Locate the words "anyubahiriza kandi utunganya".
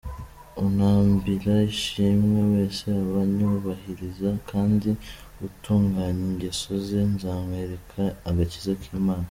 3.25-6.23